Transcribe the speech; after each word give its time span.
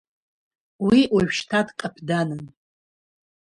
Уи 0.85 0.99
ожәшьҭа 1.15 1.59
дкаԥданын. 1.67 2.43